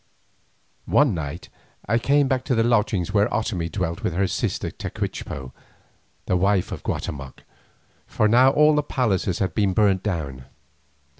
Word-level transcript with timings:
One 0.87 1.13
night 1.13 1.49
I 1.85 1.99
came 1.99 2.27
back 2.27 2.43
to 2.45 2.55
the 2.55 2.63
lodging 2.63 3.05
where 3.11 3.29
Otomie 3.31 3.71
dwelt 3.71 4.01
with 4.01 4.13
her 4.13 4.21
royal 4.21 4.27
sister 4.27 4.71
Tecuichpo, 4.71 5.51
the 6.25 6.35
wife 6.35 6.71
of 6.71 6.81
Guatemoc, 6.81 7.43
for 8.07 8.27
now 8.27 8.49
all 8.49 8.73
the 8.73 8.81
palaces 8.81 9.37
had 9.37 9.53
been 9.53 9.73
burnt 9.73 10.01
down. 10.01 10.45